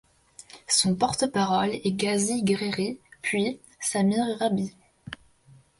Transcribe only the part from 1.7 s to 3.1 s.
est Ghazi Grairi